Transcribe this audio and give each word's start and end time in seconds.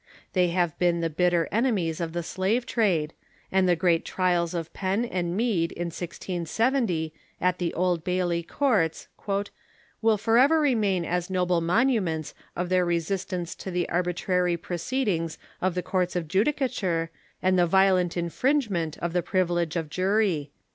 They 0.33 0.47
have 0.47 0.75
been 0.79 1.01
the 1.01 1.11
bitter 1.11 1.47
enemies 1.51 2.01
of 2.01 2.11
the 2.11 2.23
slave 2.23 2.65
trade, 2.65 3.13
and 3.51 3.69
the 3.69 3.75
great 3.75 4.03
trials 4.03 4.55
of 4.55 4.73
Penn 4.73 5.05
and 5.05 5.37
Mead 5.37 5.71
in 5.73 5.89
lOVO 5.91 7.11
at 7.39 7.59
the 7.59 7.71
Old 7.75 8.03
Bailey 8.03 8.41
courts" 8.41 9.09
will 10.01 10.17
forever 10.17 10.59
remain 10.59 11.05
as 11.05 11.29
noble 11.29 11.61
monuments 11.61 12.33
of 12.55 12.69
their 12.69 12.83
resistance 12.83 13.53
to 13.53 13.69
the 13.69 13.87
arbitrary 13.89 14.57
pro 14.57 14.77
ceedings 14.77 15.37
of 15.61 15.75
the 15.75 15.83
courts 15.83 16.15
of 16.15 16.27
judicature 16.27 17.11
and 17.43 17.59
the 17.59 17.67
violent 17.67 18.17
infringe 18.17 18.71
ment 18.71 18.97
of 18.97 19.13
the 19.13 19.21
privilege 19.21 19.75
of 19.75 19.87
jury." 19.87 20.49